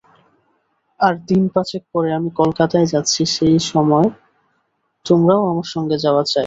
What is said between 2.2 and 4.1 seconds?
কলকাতায় যাচ্ছি, সেই সময়